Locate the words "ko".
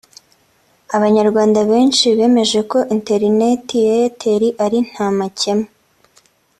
2.71-2.79